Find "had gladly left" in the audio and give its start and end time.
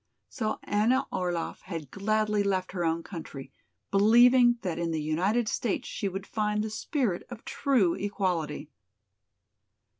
1.61-2.71